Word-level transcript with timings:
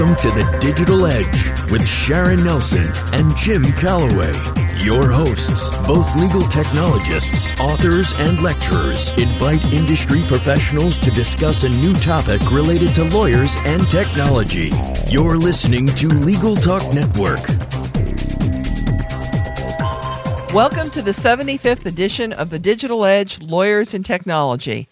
Welcome 0.00 0.30
to 0.30 0.30
the 0.30 0.58
Digital 0.60 1.04
Edge 1.04 1.70
with 1.70 1.86
Sharon 1.86 2.42
Nelson 2.42 2.90
and 3.12 3.36
Jim 3.36 3.62
Calloway. 3.62 4.32
Your 4.82 5.10
hosts, 5.10 5.68
both 5.86 6.16
legal 6.16 6.40
technologists, 6.40 7.52
authors, 7.60 8.18
and 8.18 8.42
lecturers, 8.42 9.10
invite 9.18 9.62
industry 9.74 10.22
professionals 10.22 10.96
to 10.96 11.10
discuss 11.10 11.64
a 11.64 11.68
new 11.68 11.92
topic 11.92 12.40
related 12.50 12.94
to 12.94 13.04
lawyers 13.04 13.56
and 13.66 13.86
technology. 13.90 14.70
You're 15.08 15.36
listening 15.36 15.84
to 15.88 16.08
Legal 16.08 16.56
Talk 16.56 16.82
Network. 16.94 17.46
Welcome 20.54 20.90
to 20.92 21.02
the 21.02 21.12
75th 21.12 21.84
edition 21.84 22.32
of 22.32 22.48
the 22.48 22.58
Digital 22.58 23.04
Edge 23.04 23.42
Lawyers 23.42 23.92
and 23.92 24.02
Technology. 24.02 24.88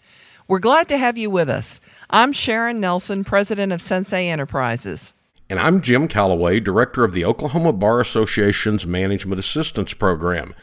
We're 0.49 0.57
glad 0.57 0.87
to 0.87 0.97
have 0.97 1.15
you 1.15 1.29
with 1.29 1.47
us. 1.47 1.79
I'm 2.09 2.33
Sharon 2.33 2.79
Nelson, 2.79 3.23
president 3.23 3.71
of 3.71 3.83
Sensei 3.83 4.27
Enterprises. 4.29 5.13
And 5.47 5.59
I'm 5.59 5.79
Jim 5.79 6.07
Calloway, 6.07 6.59
director 6.59 7.03
of 7.03 7.13
the 7.13 7.23
Oklahoma 7.23 7.71
Bar 7.71 8.01
Association's 8.01 8.83
Management 8.83 9.37
Assistance 9.37 9.93
Program. 9.93 10.55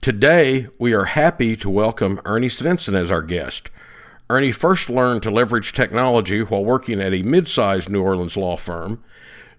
Today, 0.00 0.68
we 0.78 0.92
are 0.92 1.06
happy 1.06 1.56
to 1.56 1.68
welcome 1.68 2.20
Ernie 2.24 2.46
Svenson 2.46 2.94
as 2.94 3.10
our 3.10 3.22
guest. 3.22 3.70
Ernie 4.30 4.52
first 4.52 4.88
learned 4.88 5.24
to 5.24 5.32
leverage 5.32 5.72
technology 5.72 6.40
while 6.44 6.64
working 6.64 7.00
at 7.00 7.12
a 7.12 7.24
mid 7.24 7.48
sized 7.48 7.90
New 7.90 8.04
Orleans 8.04 8.36
law 8.36 8.56
firm. 8.56 9.02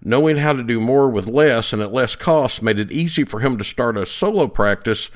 Knowing 0.00 0.38
how 0.38 0.54
to 0.54 0.62
do 0.62 0.80
more 0.80 1.10
with 1.10 1.26
less 1.26 1.74
and 1.74 1.82
at 1.82 1.92
less 1.92 2.16
cost 2.16 2.62
made 2.62 2.78
it 2.78 2.90
easy 2.90 3.24
for 3.24 3.40
him 3.40 3.58
to 3.58 3.64
start 3.64 3.98
a 3.98 4.06
solo 4.06 4.48
practice 4.48 5.10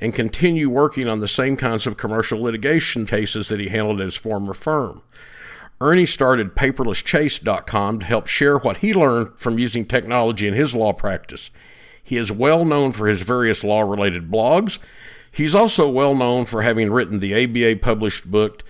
and 0.00 0.14
continue 0.14 0.68
working 0.68 1.08
on 1.08 1.20
the 1.20 1.28
same 1.28 1.56
kinds 1.56 1.86
of 1.86 1.96
commercial 1.96 2.42
litigation 2.42 3.06
cases 3.06 3.48
that 3.48 3.60
he 3.60 3.68
handled 3.68 4.00
at 4.00 4.06
his 4.06 4.16
former 4.16 4.54
firm. 4.54 5.02
Ernie 5.80 6.06
started 6.06 6.54
paperlesschase.com 6.54 7.98
to 7.98 8.06
help 8.06 8.26
share 8.26 8.58
what 8.58 8.78
he 8.78 8.94
learned 8.94 9.36
from 9.36 9.58
using 9.58 9.84
technology 9.84 10.46
in 10.46 10.54
his 10.54 10.74
law 10.74 10.92
practice. 10.92 11.50
He 12.02 12.16
is 12.16 12.30
well 12.30 12.64
known 12.64 12.92
for 12.92 13.08
his 13.08 13.22
various 13.22 13.64
law 13.64 13.80
related 13.80 14.30
blogs. 14.30 14.78
He's 15.32 15.54
also 15.54 15.88
well 15.88 16.14
known 16.14 16.44
for 16.44 16.62
having 16.62 16.92
written 16.92 17.18
the 17.18 17.34
ABA 17.34 17.80
published 17.80 18.30
book 18.30 18.62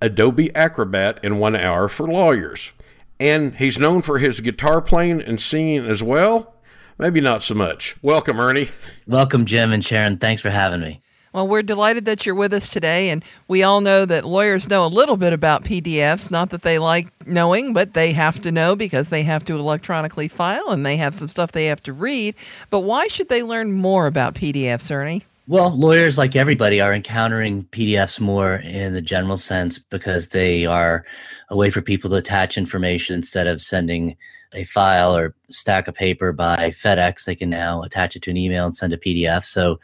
Adobe 0.00 0.54
Acrobat 0.54 1.18
in 1.22 1.38
One 1.38 1.56
Hour 1.56 1.88
for 1.88 2.06
Lawyers. 2.06 2.72
And 3.18 3.54
he's 3.56 3.78
known 3.78 4.02
for 4.02 4.18
his 4.18 4.40
guitar 4.40 4.80
playing 4.80 5.22
and 5.22 5.40
singing 5.40 5.86
as 5.86 6.02
well. 6.02 6.54
Maybe 6.98 7.20
not 7.20 7.42
so 7.42 7.54
much. 7.54 7.96
Welcome, 8.02 8.38
Ernie. 8.38 8.70
Welcome, 9.06 9.44
Jim 9.46 9.72
and 9.72 9.84
Sharon. 9.84 10.18
Thanks 10.18 10.42
for 10.42 10.50
having 10.50 10.80
me. 10.80 11.02
Well, 11.32 11.48
we're 11.48 11.62
delighted 11.62 12.04
that 12.04 12.26
you're 12.26 12.34
with 12.34 12.52
us 12.52 12.68
today, 12.68 13.08
and 13.08 13.24
we 13.48 13.62
all 13.62 13.80
know 13.80 14.04
that 14.04 14.26
lawyers 14.26 14.68
know 14.68 14.84
a 14.84 14.88
little 14.88 15.16
bit 15.16 15.32
about 15.32 15.64
PDFs. 15.64 16.30
Not 16.30 16.50
that 16.50 16.60
they 16.60 16.78
like 16.78 17.08
knowing, 17.26 17.72
but 17.72 17.94
they 17.94 18.12
have 18.12 18.38
to 18.40 18.52
know 18.52 18.76
because 18.76 19.08
they 19.08 19.22
have 19.22 19.42
to 19.46 19.56
electronically 19.56 20.28
file 20.28 20.68
and 20.68 20.84
they 20.84 20.98
have 20.98 21.14
some 21.14 21.28
stuff 21.28 21.52
they 21.52 21.66
have 21.66 21.82
to 21.84 21.92
read. 21.94 22.34
But 22.68 22.80
why 22.80 23.08
should 23.08 23.30
they 23.30 23.42
learn 23.42 23.72
more 23.72 24.06
about 24.06 24.34
PDFs, 24.34 24.90
Ernie? 24.90 25.22
Well, 25.48 25.70
lawyers, 25.70 26.18
like 26.18 26.36
everybody, 26.36 26.82
are 26.82 26.92
encountering 26.92 27.64
PDFs 27.64 28.20
more 28.20 28.56
in 28.56 28.92
the 28.92 29.00
general 29.00 29.38
sense 29.38 29.78
because 29.78 30.28
they 30.28 30.66
are 30.66 31.02
a 31.48 31.56
way 31.56 31.70
for 31.70 31.80
people 31.80 32.10
to 32.10 32.16
attach 32.16 32.58
information 32.58 33.16
instead 33.16 33.46
of 33.46 33.62
sending 33.62 34.16
a 34.54 34.64
file 34.64 35.16
or 35.16 35.34
stack 35.50 35.88
of 35.88 35.94
paper 35.94 36.32
by 36.32 36.70
FedEx. 36.70 37.24
They 37.24 37.34
can 37.34 37.50
now 37.50 37.82
attach 37.82 38.16
it 38.16 38.22
to 38.22 38.30
an 38.30 38.36
email 38.36 38.64
and 38.64 38.74
send 38.74 38.92
a 38.92 38.98
PDF. 38.98 39.44
So 39.44 39.80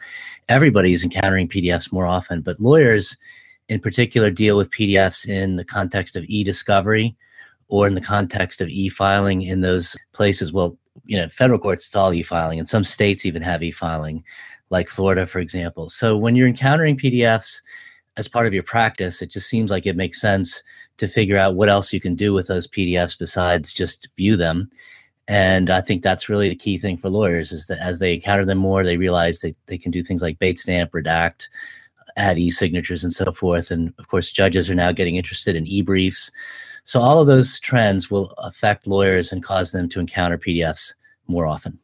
everybody's 0.47 1.03
encountering 1.03 1.47
PDFs 1.47 1.91
more 1.91 2.05
often, 2.05 2.41
but 2.41 2.59
lawyers 2.59 3.17
in 3.67 3.79
particular 3.79 4.31
deal 4.31 4.57
with 4.57 4.71
PDFs 4.71 5.27
in 5.27 5.55
the 5.55 5.65
context 5.65 6.15
of 6.15 6.25
e 6.27 6.43
discovery 6.43 7.15
or 7.67 7.87
in 7.87 7.93
the 7.93 8.01
context 8.01 8.61
of 8.61 8.69
e 8.69 8.89
filing 8.89 9.41
in 9.41 9.61
those 9.61 9.95
places. 10.13 10.51
Well, 10.51 10.77
you 11.05 11.17
know, 11.17 11.29
federal 11.29 11.59
courts, 11.59 11.85
it's 11.85 11.95
all 11.95 12.13
e 12.13 12.23
filing, 12.23 12.59
and 12.59 12.67
some 12.67 12.83
states 12.83 13.25
even 13.25 13.41
have 13.43 13.63
e 13.63 13.71
filing 13.71 14.23
like 14.69 14.89
Florida, 14.89 15.25
for 15.25 15.39
example. 15.39 15.89
So 15.89 16.17
when 16.17 16.35
you're 16.35 16.47
encountering 16.47 16.97
PDFs 16.97 17.61
as 18.19 18.27
part 18.27 18.45
of 18.45 18.53
your 18.53 18.63
practice, 18.63 19.21
it 19.21 19.31
just 19.31 19.47
seems 19.47 19.71
like 19.71 19.85
it 19.85 19.95
makes 19.95 20.19
sense 20.19 20.61
to 20.97 21.07
figure 21.07 21.37
out 21.37 21.55
what 21.55 21.69
else 21.69 21.93
you 21.93 22.01
can 22.01 22.15
do 22.15 22.33
with 22.33 22.47
those 22.47 22.67
PDFs 22.67 23.17
besides 23.17 23.73
just 23.73 24.09
view 24.17 24.35
them. 24.35 24.69
And 25.29 25.69
I 25.69 25.79
think 25.79 26.03
that's 26.03 26.27
really 26.27 26.49
the 26.49 26.55
key 26.55 26.77
thing 26.77 26.97
for 26.97 27.09
lawyers 27.09 27.53
is 27.53 27.67
that 27.67 27.79
as 27.79 27.99
they 27.99 28.15
encounter 28.15 28.43
them 28.43 28.57
more, 28.57 28.83
they 28.83 28.97
realize 28.97 29.39
that 29.39 29.55
they 29.67 29.77
can 29.77 29.89
do 29.89 30.03
things 30.03 30.21
like 30.21 30.37
Bates 30.37 30.63
stamp, 30.63 30.91
redact, 30.91 31.47
add 32.17 32.37
e-signatures 32.37 33.05
and 33.05 33.13
so 33.13 33.31
forth. 33.31 33.71
And 33.71 33.93
of 33.97 34.09
course, 34.09 34.31
judges 34.31 34.69
are 34.69 34.75
now 34.75 34.91
getting 34.91 35.15
interested 35.15 35.55
in 35.55 35.65
e-briefs. 35.65 36.29
So 36.83 36.99
all 36.99 37.21
of 37.21 37.27
those 37.27 37.57
trends 37.57 38.11
will 38.11 38.31
affect 38.39 38.85
lawyers 38.85 39.31
and 39.31 39.41
cause 39.41 39.71
them 39.71 39.87
to 39.89 39.99
encounter 40.01 40.37
PDFs 40.37 40.93
more 41.27 41.45
often. 41.45 41.79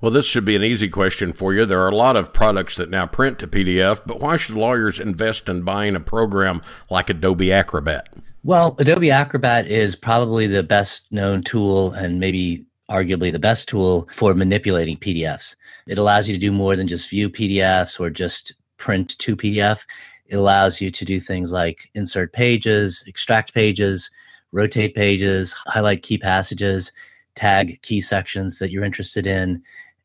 Well, 0.00 0.10
this 0.10 0.24
should 0.24 0.46
be 0.46 0.56
an 0.56 0.64
easy 0.64 0.88
question 0.88 1.34
for 1.34 1.52
you. 1.52 1.66
There 1.66 1.82
are 1.82 1.90
a 1.90 1.94
lot 1.94 2.16
of 2.16 2.32
products 2.32 2.76
that 2.76 2.88
now 2.88 3.06
print 3.06 3.38
to 3.40 3.46
PDF, 3.46 4.00
but 4.06 4.20
why 4.20 4.38
should 4.38 4.56
lawyers 4.56 4.98
invest 4.98 5.46
in 5.48 5.60
buying 5.60 5.94
a 5.94 6.00
program 6.00 6.62
like 6.88 7.10
Adobe 7.10 7.52
Acrobat? 7.52 8.08
Well, 8.42 8.76
Adobe 8.78 9.10
Acrobat 9.10 9.66
is 9.66 9.96
probably 9.96 10.46
the 10.46 10.62
best 10.62 11.12
known 11.12 11.42
tool 11.42 11.92
and 11.92 12.18
maybe 12.18 12.64
arguably 12.90 13.30
the 13.30 13.38
best 13.38 13.68
tool 13.68 14.08
for 14.10 14.34
manipulating 14.34 14.96
PDFs. 14.96 15.54
It 15.86 15.98
allows 15.98 16.28
you 16.28 16.34
to 16.34 16.40
do 16.40 16.50
more 16.50 16.76
than 16.76 16.88
just 16.88 17.10
view 17.10 17.28
PDFs 17.28 18.00
or 18.00 18.08
just 18.08 18.54
print 18.78 19.18
to 19.18 19.36
PDF. 19.36 19.84
It 20.26 20.36
allows 20.36 20.80
you 20.80 20.90
to 20.90 21.04
do 21.04 21.20
things 21.20 21.52
like 21.52 21.90
insert 21.94 22.32
pages, 22.32 23.04
extract 23.06 23.52
pages, 23.52 24.10
rotate 24.50 24.94
pages, 24.94 25.52
highlight 25.66 26.02
key 26.02 26.16
passages, 26.16 26.90
tag 27.34 27.80
key 27.82 28.00
sections 28.00 28.58
that 28.58 28.70
you're 28.70 28.84
interested 28.84 29.26
in 29.26 29.62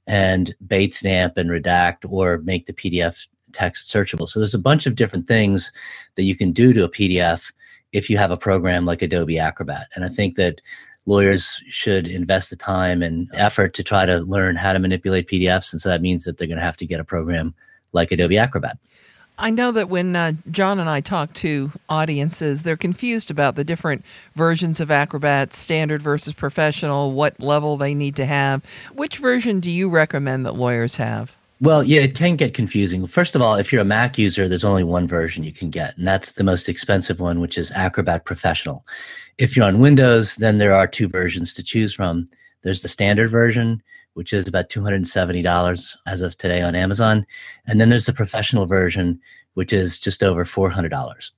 and 0.08 0.54
Bates 0.66 1.00
stamp 1.00 1.38
and 1.38 1.50
redact 1.50 2.10
or 2.10 2.40
make 2.40 2.66
the 2.66 2.74
PDF 2.74 3.28
text 3.52 3.92
searchable. 3.92 4.28
So 4.28 4.40
there's 4.40 4.54
a 4.54 4.60
bunch 4.60 4.86
of 4.86 4.96
different 4.96 5.28
things 5.28 5.72
that 6.16 6.24
you 6.24 6.36
can 6.36 6.52
do 6.52 6.74
to 6.74 6.84
a 6.84 6.90
PDF 6.90 7.52
if 7.94 8.10
you 8.10 8.18
have 8.18 8.32
a 8.32 8.38
program 8.38 8.86
like 8.86 9.02
Adobe 9.02 9.40
Acrobat. 9.40 9.88
And 9.96 10.04
I 10.04 10.10
think 10.10 10.36
that 10.36 10.60
lawyers 11.06 11.62
should 11.70 12.08
invest 12.08 12.50
the 12.50 12.56
time 12.56 13.02
and 13.02 13.30
effort 13.34 13.74
to 13.76 13.84
try 13.84 14.06
to 14.06 14.20
learn 14.20 14.56
how 14.56 14.74
to 14.74 14.80
manipulate 14.80 15.30
PDFs. 15.30 15.72
And 15.72 15.82
so 15.82 15.90
that 15.90 16.02
means 16.02 16.26
that 16.26 16.38
they're 16.38 16.48
going 16.48 16.58
to 16.58 16.66
have 16.66 16.78
to 16.78 16.86
get 16.86 17.00
a 17.00 17.06
program 17.06 17.54
like 17.94 18.12
Adobe 18.12 18.38
Acrobat. 18.38 18.78
I 19.38 19.50
know 19.50 19.72
that 19.74 19.90
when 19.90 20.16
uh, 20.16 20.34
John 20.50 20.80
and 20.80 20.90
I 20.90 21.02
talk 21.02 21.34
to 21.36 21.72
audiences, 21.90 22.64
they're 22.64 22.78
confused 22.78 23.30
about 23.30 23.56
the 23.56 23.64
different 23.64 24.06
versions 24.36 24.80
of 24.80 24.90
Acrobat, 24.90 25.54
standard 25.54 26.02
versus 26.02 26.34
professional, 26.34 27.12
what 27.12 27.40
level 27.40 27.76
they 27.76 27.94
need 27.94 28.16
to 28.16 28.26
have. 28.26 28.64
Which 28.94 29.18
version 29.18 29.60
do 29.60 29.70
you 29.70 29.90
recommend 29.90 30.46
that 30.46 30.56
lawyers 30.56 30.96
have? 30.96 31.36
Well, 31.62 31.84
yeah, 31.84 32.02
it 32.02 32.16
can 32.16 32.36
get 32.36 32.54
confusing. 32.54 33.08
First 33.08 33.36
of 33.36 33.42
all, 33.42 33.56
if 33.56 33.72
you're 33.72 33.82
a 33.82 33.86
Mac 33.86 34.18
user, 34.18 34.48
there's 34.48 34.66
only 34.66 34.84
one 34.84 35.08
version 35.08 35.44
you 35.44 35.54
can 35.54 35.70
get, 35.70 35.98
and 35.98 36.08
that's 36.08 36.34
the 36.34 36.44
most 36.44 36.68
expensive 36.68 37.20
one, 37.20 37.40
which 37.40 37.58
is 37.58 37.72
Acrobat 37.72 38.26
Professional. 38.26 38.86
If 39.38 39.56
you're 39.56 39.66
on 39.66 39.80
Windows, 39.80 40.36
then 40.36 40.58
there 40.58 40.74
are 40.74 40.88
two 40.88 41.08
versions 41.08 41.54
to 41.54 41.64
choose 41.64 41.94
from. 41.94 42.26
There's 42.62 42.82
the 42.82 42.88
standard 42.88 43.30
version, 43.30 43.82
which 44.16 44.34
is 44.34 44.48
about 44.48 44.70
$270 44.70 45.98
as 46.08 46.22
of 46.22 46.36
today 46.38 46.62
on 46.62 46.74
Amazon. 46.74 47.26
And 47.68 47.80
then 47.80 47.90
there's 47.90 48.08
the 48.08 48.14
professional 48.14 48.66
version, 48.66 49.20
which 49.54 49.72
is 49.72 50.00
just 50.00 50.24
over 50.24 50.44
$400. 50.44 51.32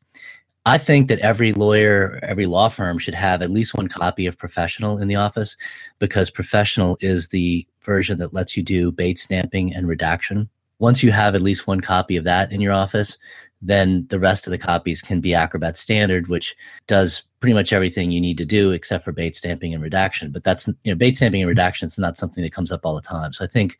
I 0.66 0.78
think 0.78 1.08
that 1.08 1.20
every 1.20 1.54
lawyer, 1.54 2.20
every 2.24 2.46
law 2.46 2.68
firm 2.70 2.98
should 3.00 3.16
have 3.16 3.42
at 3.42 3.50
least 3.50 3.74
one 3.74 3.88
copy 3.88 4.28
of 4.28 4.38
professional 4.38 4.98
in 4.98 5.08
the 5.08 5.16
office 5.16 5.56
because 5.98 6.30
professional 6.30 6.98
is 7.00 7.30
the 7.30 7.66
version 7.82 8.18
that 8.20 8.34
lets 8.34 8.58
you 8.58 8.64
do 8.64 8.92
Bates 8.92 9.22
stamping 9.22 9.74
and 9.74 9.88
redaction. 9.88 10.50
Once 10.80 11.02
you 11.02 11.12
have 11.12 11.36
at 11.36 11.42
least 11.42 11.68
one 11.68 11.82
copy 11.82 12.18
of 12.18 12.26
that 12.26 12.52
in 12.52 12.62
your 12.62 12.74
office, 12.74 13.18
then 13.62 14.06
the 14.09 14.19
rest 14.19 14.45
of 14.45 14.51
the 14.51 14.57
copies 14.57 15.01
can 15.01 15.19
be 15.19 15.33
Acrobat 15.33 15.77
Standard, 15.77 16.27
which 16.27 16.56
does 16.86 17.24
pretty 17.39 17.54
much 17.54 17.74
everything 17.74 18.12
you 18.12 18.21
need 18.21 18.38
to 18.38 18.45
do 18.45 18.71
except 18.71 19.04
for 19.04 19.12
Bates 19.12 19.38
stamping 19.38 19.74
and 19.74 19.83
redaction. 19.83 20.31
But 20.31 20.44
that's, 20.44 20.68
you 20.68 20.75
know, 20.92 20.95
Bates 20.95 21.19
stamping 21.19 21.42
and 21.42 21.50
redaction 21.50 21.88
is 21.88 22.00
not 22.00 22.18
something 22.18 22.44
that 22.44 22.54
comes 22.54 22.71
up 22.71 22.86
all 22.86 22.95
the 22.95 23.01
time. 23.01 23.33
So 23.33 23.44
I 23.44 23.48
think 23.48 23.77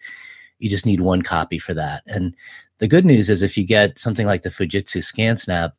you 0.60 0.70
just 0.70 0.86
need 0.86 1.02
one 1.02 1.22
copy 1.22 1.60
for 1.60 1.74
that. 1.76 2.04
And 2.08 2.36
the 2.80 2.88
good 2.88 3.06
news 3.06 3.30
is 3.30 3.44
if 3.44 3.58
you 3.58 3.66
get 3.66 4.00
something 4.00 4.26
like 4.26 4.42
the 4.42 4.50
Fujitsu 4.50 5.02
ScanSnap, 5.02 5.74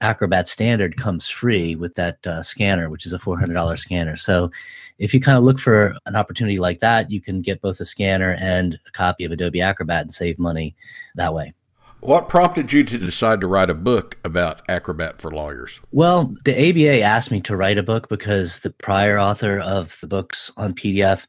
Acrobat 0.00 0.48
Standard 0.48 0.96
comes 0.96 1.28
free 1.28 1.74
with 1.74 1.94
that 1.96 2.26
uh, 2.26 2.42
scanner, 2.42 2.88
which 2.88 3.04
is 3.04 3.12
a 3.12 3.18
$400 3.18 3.78
scanner. 3.78 4.16
So 4.16 4.50
if 4.98 5.12
you 5.12 5.20
kind 5.20 5.36
of 5.36 5.44
look 5.44 5.58
for 5.58 5.94
an 6.06 6.16
opportunity 6.16 6.58
like 6.58 6.80
that, 6.80 7.10
you 7.10 7.20
can 7.20 7.42
get 7.42 7.60
both 7.60 7.80
a 7.80 7.84
scanner 7.84 8.36
and 8.40 8.78
a 8.86 8.90
copy 8.92 9.24
of 9.24 9.32
Adobe 9.32 9.60
Acrobat 9.60 10.02
and 10.02 10.14
save 10.14 10.38
money 10.38 10.74
that 11.16 11.34
way. 11.34 11.52
What 12.00 12.30
prompted 12.30 12.72
you 12.72 12.82
to 12.84 12.98
decide 12.98 13.42
to 13.42 13.46
write 13.46 13.68
a 13.68 13.74
book 13.74 14.16
about 14.24 14.62
Acrobat 14.68 15.20
for 15.20 15.30
lawyers? 15.30 15.80
Well, 15.92 16.34
the 16.46 16.52
ABA 16.52 17.02
asked 17.02 17.30
me 17.30 17.42
to 17.42 17.56
write 17.56 17.76
a 17.76 17.82
book 17.82 18.08
because 18.08 18.60
the 18.60 18.70
prior 18.70 19.18
author 19.18 19.60
of 19.60 19.98
the 20.00 20.06
books 20.06 20.50
on 20.56 20.74
PDF 20.74 21.26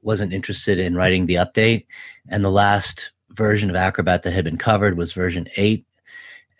wasn't 0.00 0.32
interested 0.32 0.78
in 0.78 0.94
writing 0.94 1.26
the 1.26 1.34
update. 1.34 1.84
And 2.28 2.42
the 2.42 2.50
last 2.50 3.12
version 3.30 3.68
of 3.68 3.76
Acrobat 3.76 4.22
that 4.22 4.32
had 4.32 4.44
been 4.44 4.56
covered 4.56 4.96
was 4.96 5.12
version 5.12 5.46
8. 5.56 5.84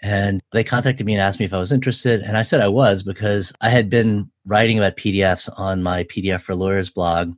And 0.02 0.42
they 0.52 0.62
contacted 0.62 1.06
me 1.06 1.14
and 1.14 1.22
asked 1.22 1.38
me 1.38 1.46
if 1.46 1.54
I 1.54 1.58
was 1.58 1.72
interested. 1.72 2.20
And 2.20 2.36
I 2.36 2.42
said 2.42 2.60
I 2.60 2.68
was 2.68 3.02
because 3.02 3.54
I 3.62 3.70
had 3.70 3.88
been 3.88 4.30
writing 4.44 4.76
about 4.76 4.98
PDFs 4.98 5.48
on 5.58 5.82
my 5.82 6.04
PDF 6.04 6.42
for 6.42 6.54
Lawyers 6.54 6.90
blog. 6.90 7.34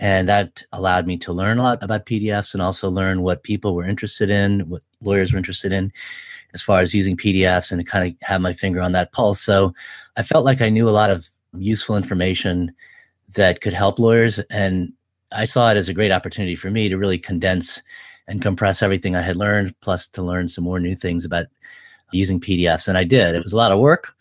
And 0.00 0.28
that 0.28 0.64
allowed 0.72 1.06
me 1.06 1.16
to 1.18 1.32
learn 1.32 1.58
a 1.58 1.62
lot 1.62 1.82
about 1.82 2.06
PDFs 2.06 2.52
and 2.52 2.62
also 2.62 2.90
learn 2.90 3.22
what 3.22 3.44
people 3.44 3.74
were 3.74 3.88
interested 3.88 4.28
in, 4.28 4.68
what 4.68 4.82
lawyers 5.00 5.32
were 5.32 5.38
interested 5.38 5.72
in 5.72 5.92
as 6.52 6.62
far 6.62 6.80
as 6.80 6.94
using 6.94 7.16
PDFs 7.16 7.70
and 7.70 7.80
to 7.80 7.84
kind 7.84 8.06
of 8.08 8.16
have 8.22 8.40
my 8.40 8.52
finger 8.52 8.80
on 8.80 8.92
that 8.92 9.12
pulse. 9.12 9.40
So 9.40 9.74
I 10.16 10.22
felt 10.22 10.44
like 10.44 10.62
I 10.62 10.68
knew 10.68 10.88
a 10.88 10.90
lot 10.90 11.10
of 11.10 11.28
useful 11.52 11.96
information 11.96 12.72
that 13.34 13.60
could 13.60 13.72
help 13.72 13.98
lawyers. 13.98 14.38
And 14.50 14.92
I 15.32 15.44
saw 15.44 15.70
it 15.70 15.76
as 15.76 15.88
a 15.88 15.94
great 15.94 16.12
opportunity 16.12 16.54
for 16.54 16.70
me 16.70 16.88
to 16.88 16.96
really 16.96 17.18
condense 17.18 17.82
and 18.26 18.40
compress 18.40 18.82
everything 18.82 19.14
I 19.14 19.22
had 19.22 19.36
learned, 19.36 19.78
plus 19.80 20.06
to 20.08 20.22
learn 20.22 20.48
some 20.48 20.64
more 20.64 20.80
new 20.80 20.96
things 20.96 21.24
about 21.24 21.46
using 22.12 22.40
PDFs. 22.40 22.88
And 22.88 22.96
I 22.96 23.04
did. 23.04 23.34
It 23.34 23.42
was 23.42 23.52
a 23.52 23.56
lot 23.56 23.72
of 23.72 23.80
work, 23.80 24.14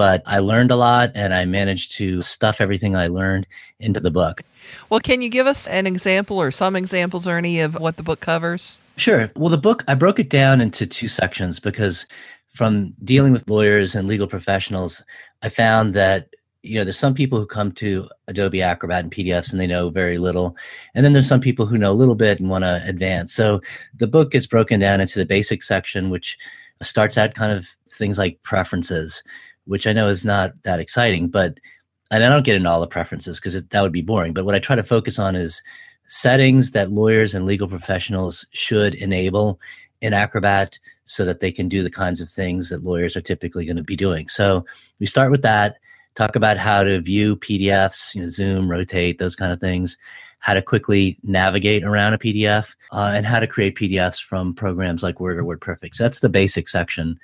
but 0.00 0.22
I 0.24 0.38
learned 0.38 0.70
a 0.70 0.76
lot 0.76 1.12
and 1.14 1.34
I 1.34 1.44
managed 1.44 1.92
to 1.98 2.22
stuff 2.22 2.62
everything 2.62 2.96
I 2.96 3.08
learned 3.08 3.46
into 3.80 4.00
the 4.00 4.10
book. 4.10 4.40
Well, 4.88 4.98
can 4.98 5.20
you 5.20 5.28
give 5.28 5.46
us 5.46 5.68
an 5.68 5.86
example 5.86 6.40
or 6.40 6.50
some 6.50 6.74
examples, 6.74 7.26
Ernie, 7.26 7.60
of 7.60 7.74
what 7.74 7.98
the 7.98 8.02
book 8.02 8.20
covers? 8.20 8.78
Sure. 8.96 9.30
Well, 9.36 9.50
the 9.50 9.58
book, 9.58 9.84
I 9.88 9.94
broke 9.94 10.18
it 10.18 10.30
down 10.30 10.62
into 10.62 10.86
two 10.86 11.06
sections 11.06 11.60
because 11.60 12.06
from 12.46 12.94
dealing 13.04 13.30
with 13.30 13.50
lawyers 13.50 13.94
and 13.94 14.08
legal 14.08 14.26
professionals, 14.26 15.02
I 15.42 15.50
found 15.50 15.92
that 15.92 16.34
you 16.62 16.76
know, 16.76 16.84
there's 16.84 16.98
some 16.98 17.14
people 17.14 17.38
who 17.38 17.46
come 17.46 17.70
to 17.72 18.08
Adobe 18.26 18.62
Acrobat 18.62 19.04
and 19.04 19.12
PDFs 19.12 19.52
and 19.52 19.60
they 19.60 19.66
know 19.66 19.90
very 19.90 20.16
little. 20.16 20.56
And 20.94 21.04
then 21.04 21.12
there's 21.12 21.28
some 21.28 21.40
people 21.42 21.66
who 21.66 21.76
know 21.76 21.92
a 21.92 22.00
little 22.00 22.14
bit 22.14 22.40
and 22.40 22.48
want 22.48 22.64
to 22.64 22.82
advance. 22.86 23.34
So 23.34 23.60
the 23.94 24.06
book 24.06 24.34
is 24.34 24.46
broken 24.46 24.80
down 24.80 25.02
into 25.02 25.18
the 25.18 25.26
basic 25.26 25.62
section, 25.62 26.08
which 26.08 26.38
starts 26.80 27.18
at 27.18 27.34
kind 27.34 27.52
of 27.52 27.68
things 27.88 28.18
like 28.18 28.42
preferences, 28.42 29.22
which 29.70 29.86
I 29.86 29.92
know 29.92 30.08
is 30.08 30.24
not 30.24 30.60
that 30.64 30.80
exciting, 30.80 31.28
but 31.28 31.60
and 32.10 32.24
I 32.24 32.28
don't 32.28 32.44
get 32.44 32.56
into 32.56 32.68
all 32.68 32.80
the 32.80 32.88
preferences 32.88 33.38
because 33.38 33.62
that 33.62 33.82
would 33.82 33.92
be 33.92 34.02
boring. 34.02 34.32
But 34.32 34.44
what 34.44 34.56
I 34.56 34.58
try 34.58 34.74
to 34.74 34.82
focus 34.82 35.16
on 35.16 35.36
is 35.36 35.62
settings 36.08 36.72
that 36.72 36.90
lawyers 36.90 37.36
and 37.36 37.46
legal 37.46 37.68
professionals 37.68 38.44
should 38.50 38.96
enable 38.96 39.60
in 40.00 40.12
Acrobat 40.12 40.80
so 41.04 41.24
that 41.24 41.38
they 41.38 41.52
can 41.52 41.68
do 41.68 41.84
the 41.84 41.90
kinds 41.90 42.20
of 42.20 42.28
things 42.28 42.68
that 42.70 42.82
lawyers 42.82 43.16
are 43.16 43.20
typically 43.20 43.64
going 43.64 43.76
to 43.76 43.84
be 43.84 43.94
doing. 43.94 44.26
So 44.26 44.66
we 44.98 45.06
start 45.06 45.30
with 45.30 45.42
that 45.42 45.76
talk 46.16 46.34
about 46.34 46.56
how 46.56 46.82
to 46.82 47.00
view 47.00 47.36
PDFs, 47.36 48.16
you 48.16 48.22
know, 48.22 48.26
zoom, 48.26 48.68
rotate, 48.68 49.18
those 49.18 49.36
kind 49.36 49.52
of 49.52 49.60
things, 49.60 49.96
how 50.40 50.54
to 50.54 50.62
quickly 50.62 51.16
navigate 51.22 51.84
around 51.84 52.14
a 52.14 52.18
PDF, 52.18 52.74
uh, 52.90 53.12
and 53.14 53.24
how 53.24 53.38
to 53.38 53.46
create 53.46 53.76
PDFs 53.76 54.20
from 54.20 54.52
programs 54.52 55.04
like 55.04 55.20
Word 55.20 55.38
or 55.38 55.44
WordPerfect. 55.44 55.94
So 55.94 56.04
that's 56.04 56.18
the 56.18 56.28
basic 56.28 56.68
section. 56.68 57.20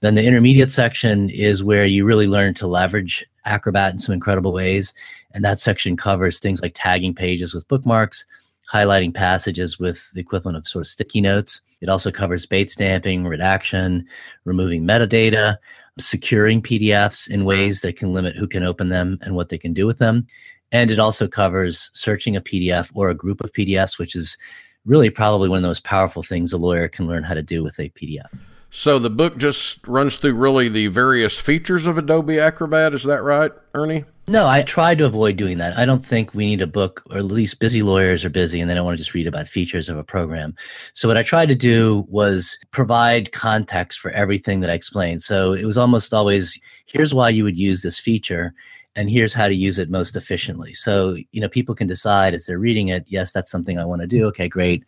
Then 0.00 0.14
the 0.14 0.24
intermediate 0.24 0.70
section 0.70 1.30
is 1.30 1.64
where 1.64 1.86
you 1.86 2.04
really 2.04 2.26
learn 2.26 2.54
to 2.54 2.66
leverage 2.66 3.24
Acrobat 3.46 3.92
in 3.92 3.98
some 3.98 4.12
incredible 4.12 4.52
ways. 4.52 4.92
And 5.32 5.44
that 5.44 5.58
section 5.58 5.96
covers 5.96 6.38
things 6.38 6.60
like 6.60 6.72
tagging 6.74 7.14
pages 7.14 7.54
with 7.54 7.68
bookmarks, 7.68 8.26
highlighting 8.72 9.14
passages 9.14 9.78
with 9.78 10.10
the 10.12 10.20
equivalent 10.20 10.58
of 10.58 10.68
sort 10.68 10.84
of 10.84 10.90
sticky 10.90 11.20
notes. 11.20 11.60
It 11.80 11.88
also 11.88 12.10
covers 12.10 12.46
Bates 12.46 12.72
stamping, 12.72 13.26
redaction, 13.26 14.06
removing 14.44 14.84
metadata, 14.84 15.56
securing 15.98 16.60
PDFs 16.60 17.30
in 17.30 17.44
ways 17.44 17.82
that 17.82 17.96
can 17.96 18.12
limit 18.12 18.36
who 18.36 18.46
can 18.46 18.62
open 18.62 18.88
them 18.88 19.18
and 19.22 19.34
what 19.34 19.48
they 19.48 19.58
can 19.58 19.72
do 19.72 19.86
with 19.86 19.98
them. 19.98 20.26
And 20.72 20.90
it 20.90 20.98
also 20.98 21.28
covers 21.28 21.90
searching 21.94 22.36
a 22.36 22.40
PDF 22.40 22.90
or 22.94 23.08
a 23.08 23.14
group 23.14 23.40
of 23.42 23.52
PDFs, 23.52 23.98
which 23.98 24.16
is 24.16 24.36
really 24.84 25.10
probably 25.10 25.48
one 25.48 25.58
of 25.58 25.62
the 25.62 25.68
most 25.68 25.84
powerful 25.84 26.22
things 26.22 26.52
a 26.52 26.58
lawyer 26.58 26.88
can 26.88 27.06
learn 27.06 27.22
how 27.22 27.34
to 27.34 27.42
do 27.42 27.62
with 27.62 27.78
a 27.78 27.90
PDF. 27.90 28.26
So 28.70 28.98
the 28.98 29.10
book 29.10 29.38
just 29.38 29.86
runs 29.86 30.16
through 30.16 30.34
really 30.34 30.68
the 30.68 30.88
various 30.88 31.38
features 31.38 31.86
of 31.86 31.96
Adobe 31.96 32.38
Acrobat. 32.38 32.94
Is 32.94 33.04
that 33.04 33.22
right, 33.22 33.52
Ernie? 33.74 34.04
No, 34.28 34.48
I 34.48 34.62
try 34.62 34.96
to 34.96 35.04
avoid 35.04 35.36
doing 35.36 35.58
that. 35.58 35.78
I 35.78 35.86
don't 35.86 36.04
think 36.04 36.34
we 36.34 36.46
need 36.46 36.60
a 36.60 36.66
book, 36.66 37.04
or 37.10 37.18
at 37.18 37.26
least 37.26 37.60
busy 37.60 37.80
lawyers 37.80 38.24
are 38.24 38.30
busy 38.30 38.60
and 38.60 38.68
they 38.68 38.74
don't 38.74 38.84
want 38.84 38.96
to 38.96 39.00
just 39.00 39.14
read 39.14 39.28
about 39.28 39.46
features 39.46 39.88
of 39.88 39.96
a 39.96 40.02
program. 40.02 40.56
So, 40.94 41.06
what 41.06 41.16
I 41.16 41.22
tried 41.22 41.46
to 41.46 41.54
do 41.54 42.04
was 42.08 42.58
provide 42.72 43.30
context 43.30 44.00
for 44.00 44.10
everything 44.10 44.60
that 44.60 44.70
I 44.70 44.74
explained. 44.74 45.22
So, 45.22 45.52
it 45.52 45.64
was 45.64 45.78
almost 45.78 46.12
always 46.12 46.58
here's 46.86 47.14
why 47.14 47.28
you 47.28 47.44
would 47.44 47.56
use 47.56 47.82
this 47.82 48.00
feature, 48.00 48.52
and 48.96 49.10
here's 49.10 49.34
how 49.34 49.46
to 49.46 49.54
use 49.54 49.78
it 49.78 49.90
most 49.90 50.16
efficiently. 50.16 50.72
So, 50.72 51.16
you 51.30 51.40
know, 51.40 51.48
people 51.48 51.74
can 51.74 51.86
decide 51.86 52.32
as 52.32 52.46
they're 52.46 52.58
reading 52.58 52.88
it, 52.88 53.04
yes, 53.06 53.30
that's 53.30 53.50
something 53.50 53.78
I 53.78 53.84
want 53.84 54.00
to 54.00 54.06
do. 54.06 54.20
Mm-hmm. 54.20 54.28
Okay, 54.28 54.48
great. 54.48 54.84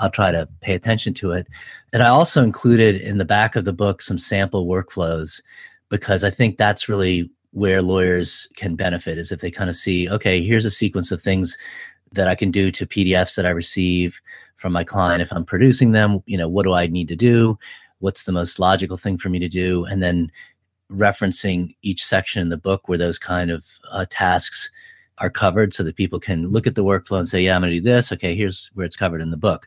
I'll 0.00 0.10
try 0.10 0.32
to 0.32 0.48
pay 0.60 0.74
attention 0.74 1.14
to 1.14 1.30
it. 1.32 1.46
And 1.92 2.02
I 2.02 2.08
also 2.08 2.42
included 2.42 3.00
in 3.00 3.18
the 3.18 3.24
back 3.24 3.54
of 3.54 3.64
the 3.64 3.72
book 3.72 4.02
some 4.02 4.18
sample 4.18 4.66
workflows 4.66 5.40
because 5.88 6.24
I 6.24 6.30
think 6.30 6.56
that's 6.56 6.88
really 6.88 7.30
where 7.52 7.82
lawyers 7.82 8.48
can 8.56 8.74
benefit 8.74 9.16
is 9.16 9.30
if 9.30 9.40
they 9.40 9.50
kind 9.50 9.70
of 9.70 9.76
see, 9.76 10.08
okay, 10.10 10.42
here's 10.42 10.64
a 10.64 10.70
sequence 10.70 11.12
of 11.12 11.20
things 11.20 11.56
that 12.12 12.28
I 12.28 12.34
can 12.34 12.50
do 12.50 12.70
to 12.72 12.86
PDFs 12.86 13.36
that 13.36 13.46
I 13.46 13.50
receive 13.50 14.20
from 14.56 14.72
my 14.72 14.84
client. 14.84 15.22
If 15.22 15.32
I'm 15.32 15.44
producing 15.44 15.92
them, 15.92 16.22
you 16.26 16.36
know, 16.36 16.48
what 16.48 16.64
do 16.64 16.72
I 16.72 16.86
need 16.88 17.08
to 17.08 17.16
do? 17.16 17.58
What's 18.00 18.24
the 18.24 18.32
most 18.32 18.58
logical 18.58 18.96
thing 18.96 19.18
for 19.18 19.28
me 19.28 19.38
to 19.38 19.48
do? 19.48 19.84
And 19.84 20.02
then 20.02 20.32
referencing 20.92 21.74
each 21.82 22.04
section 22.04 22.42
in 22.42 22.48
the 22.48 22.56
book 22.56 22.88
where 22.88 22.98
those 22.98 23.18
kind 23.18 23.50
of 23.50 23.64
uh, 23.90 24.06
tasks 24.10 24.70
are 25.18 25.30
covered 25.30 25.74
so 25.74 25.82
that 25.82 25.96
people 25.96 26.18
can 26.18 26.48
look 26.48 26.66
at 26.66 26.74
the 26.74 26.84
workflow 26.84 27.18
and 27.18 27.28
say, 27.28 27.42
yeah, 27.42 27.54
I'm 27.54 27.62
going 27.62 27.72
to 27.72 27.78
do 27.78 27.84
this. 27.84 28.12
Okay, 28.12 28.34
here's 28.34 28.70
where 28.74 28.86
it's 28.86 28.96
covered 28.96 29.22
in 29.22 29.30
the 29.30 29.36
book. 29.36 29.66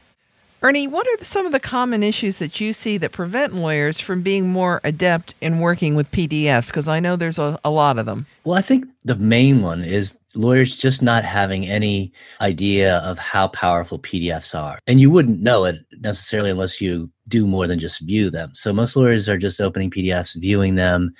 Ernie, 0.64 0.87
what 0.87 1.06
are 1.06 1.23
some 1.23 1.44
of 1.44 1.52
the 1.52 1.61
common 1.61 2.02
issues 2.02 2.38
that 2.38 2.59
you 2.59 2.73
see 2.73 2.97
that 2.97 3.12
prevent 3.12 3.54
lawyers 3.54 4.00
from 4.00 4.23
being 4.23 4.49
more 4.49 4.80
adept 4.83 5.35
in 5.42 5.59
working 5.59 5.94
with 5.94 6.11
PDFs? 6.11 6.68
Because 6.68 6.88
I 6.88 7.00
know 7.00 7.16
there's 7.16 7.38
a, 7.38 7.61
a, 7.66 7.71
lot 7.71 7.99
of 7.99 8.06
them. 8.06 8.25
Well, 8.44 8.56
I 8.56 8.62
think 8.62 8.87
the 9.04 9.16
main 9.16 9.61
one 9.61 9.85
is 9.85 10.18
lawyers 10.35 10.78
just 10.78 11.02
not 11.02 11.23
having 11.23 11.66
any 11.66 12.14
idea 12.40 12.97
of 13.00 13.18
how 13.18 13.49
powerful 13.49 13.99
PDFs 13.99 14.59
are. 14.59 14.78
And 14.87 15.02
you 15.02 15.11
wouldn't 15.11 15.42
know 15.42 15.66
it 15.66 15.85
necessarily 16.00 16.49
unless 16.49 16.80
you 16.80 17.11
do 17.28 17.47
more 17.47 17.66
than 17.66 17.78
just 17.78 18.00
view 18.00 18.30
them. 18.30 18.54
So 18.54 18.73
most 18.73 18.97
lawyers 18.97 19.28
are 19.28 19.37
just 19.37 19.61
opening 19.61 19.90
PDFs, 19.90 20.35
viewing 20.35 20.76
them, 20.76 21.12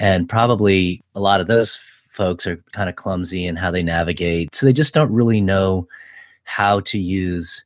and 0.00 0.28
probably 0.28 1.00
a 1.14 1.20
lot 1.20 1.40
of 1.40 1.46
those 1.46 1.76
folks 1.76 2.48
are 2.48 2.56
kind 2.72 2.90
of 2.90 2.96
clumsy 2.96 3.46
in 3.46 3.54
how 3.54 3.70
they 3.70 3.84
navigate. 3.84 4.52
So 4.52 4.66
they 4.66 4.72
just 4.72 4.92
don't 4.92 5.12
really 5.12 5.40
know 5.40 5.86
how 6.42 6.80
to 6.80 6.98
use 6.98 7.64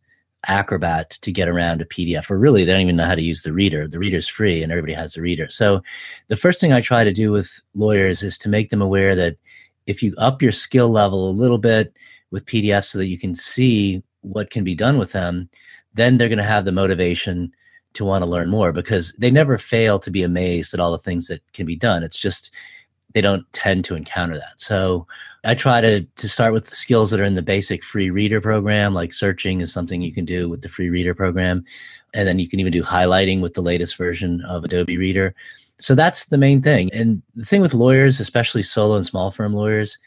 Acrobat 0.49 1.11
to 1.11 1.33
get 1.33 1.49
around 1.49 1.83
a 1.83 1.87
PDF, 1.87 2.31
or 2.31 2.39
really 2.39 2.65
they 2.65 2.73
don't 2.73 2.83
even 2.83 2.97
know 2.97 3.05
how 3.05 3.15
to 3.15 3.23
use 3.23 3.43
the 3.43 3.53
reader. 3.53 3.89
The 3.89 3.99
reader's 3.99 4.29
free 4.29 4.63
and 4.63 4.73
everybody 4.73 4.95
has 4.95 5.15
the 5.15 5.23
reader. 5.23 5.49
So 5.51 5.83
the 6.29 6.37
first 6.37 6.61
thing 6.61 6.73
I 6.73 6.81
try 6.81 7.05
to 7.05 7.13
do 7.13 7.33
with 7.33 7.61
lawyers 7.75 8.23
is 8.23 8.39
to 8.39 8.49
make 8.49 8.71
them 8.71 8.83
aware 8.83 9.15
that 9.15 9.37
if 9.87 10.03
you 10.03 10.15
up 10.19 10.43
your 10.43 10.53
skill 10.53 10.89
level 10.91 11.29
a 11.29 11.31
little 11.31 11.59
bit 11.59 11.97
with 12.31 12.47
PDFs 12.47 12.87
so 12.87 12.99
that 12.99 13.07
you 13.07 13.19
can 13.19 13.35
see 13.35 14.03
what 14.23 14.51
can 14.51 14.65
be 14.65 14.75
done 14.75 14.99
with 14.99 15.13
them, 15.13 15.49
then 15.95 16.19
they're 16.19 16.29
going 16.29 16.39
to 16.39 16.45
have 16.45 16.65
the 16.65 16.73
motivation 16.73 17.53
to 17.95 18.05
want 18.05 18.23
to 18.23 18.31
learn 18.31 18.51
more 18.51 18.73
because 18.73 19.13
they 19.15 19.31
never 19.31 19.57
fail 19.57 19.99
to 19.99 20.11
be 20.11 20.23
amazed 20.23 20.75
at 20.75 20.81
all 20.81 20.93
the 20.93 20.99
things 20.99 21.29
that 21.29 21.41
can 21.53 21.65
be 21.65 21.77
done. 21.77 22.03
It's 22.03 22.21
just 22.21 22.53
they 23.15 23.21
don't 23.21 23.51
tend 23.53 23.85
to 23.87 23.97
encounter 23.97 24.37
that. 24.37 24.61
So 24.61 25.07
I 25.45 25.55
try 25.55 25.81
to 25.81 26.03
to 26.03 26.29
start 26.29 26.53
with 26.53 26.69
the 26.69 26.77
skills 26.77 27.11
that 27.11 27.21
are 27.21 27.25
in 27.25 27.35
the 27.35 27.43
basic 27.43 27.85
free 27.85 28.11
reader 28.11 28.41
program, 28.41 28.95
like 28.95 29.13
searching 29.13 29.61
is 29.61 29.73
something 29.73 30.03
you 30.03 30.13
can 30.13 30.25
do 30.25 30.49
with 30.49 30.63
the 30.63 30.69
free 30.69 30.91
reader 30.91 31.15
program. 31.15 31.65
And 32.15 32.27
then 32.27 32.39
you 32.39 32.49
can 32.49 32.61
even 32.61 32.73
do 32.73 32.83
highlighting 32.83 33.41
with 33.41 33.55
the 33.55 33.63
latest 33.63 33.97
version 33.97 34.43
of 34.43 34.65
Adobe 34.65 34.97
Reader. 34.97 35.35
So 35.79 35.95
that's 35.95 36.27
the 36.27 36.39
main 36.39 36.63
thing. 36.63 36.93
And 36.93 37.23
the 37.35 37.45
thing 37.45 37.61
with 37.61 37.75
lawyers, 37.75 38.19
especially 38.21 38.63
solo 38.63 38.97
and 38.97 39.05
small 39.05 39.31
firm 39.31 39.53
lawyers, 39.53 39.99